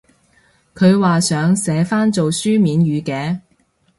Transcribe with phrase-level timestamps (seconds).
[0.73, 3.39] 佢話想寫返做書面語嘅？